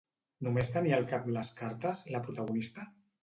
Només 0.45 0.69
tenia 0.77 0.95
al 1.01 1.05
cap 1.11 1.27
les 1.35 1.51
cartes, 1.61 2.01
la 2.17 2.21
protagonista? 2.29 2.87